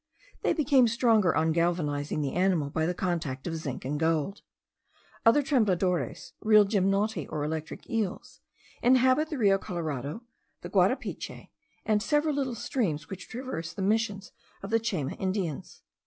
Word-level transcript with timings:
They 0.41 0.53
became 0.53 0.87
stronger 0.87 1.35
on 1.35 1.51
galvanizing 1.51 2.21
the 2.21 2.33
animal 2.33 2.71
by 2.71 2.87
the 2.87 2.93
contact 2.95 3.45
of 3.45 3.55
zinc 3.55 3.85
and 3.85 3.99
gold. 3.99 4.41
Other 5.27 5.43
tembladores, 5.43 6.33
real 6.41 6.65
gymnoti 6.65 7.27
or 7.29 7.43
electric 7.43 7.87
eels, 7.87 8.39
inhabit 8.81 9.29
the 9.29 9.37
Rio 9.37 9.59
Colorado, 9.59 10.23
the 10.61 10.69
Guarapiche, 10.71 11.51
and 11.85 12.01
several 12.01 12.33
little 12.33 12.55
streams 12.55 13.11
which 13.11 13.29
traverse 13.29 13.73
the 13.75 13.83
Missions 13.83 14.31
of 14.63 14.71
the 14.71 14.79
Chayma 14.79 15.15
Indians. 15.19 15.83